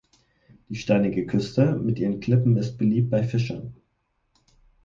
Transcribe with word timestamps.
Die 0.67 0.77
steinige 0.77 1.27
Küste 1.27 1.75
mit 1.75 1.99
ihren 1.99 2.21
Klippen 2.21 2.57
ist 2.57 2.77
beliebt 2.79 3.11
bei 3.11 3.21
Fischern. 3.23 3.75